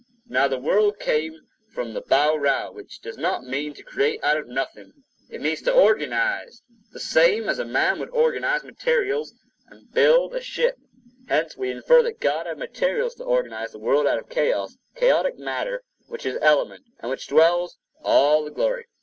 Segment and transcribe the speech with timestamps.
[0.25, 4.35] Now, the word create came from the baurau which does not mean to create out
[4.35, 4.93] of nothing;
[5.29, 9.35] it means to organize; the same as a man would organize materials
[9.67, 14.07] and build a ship.5 Hence, we infer that God had materials to organize the world
[14.07, 18.87] out of chaos—chaotic matter, which is element, and in which dwells all the glory.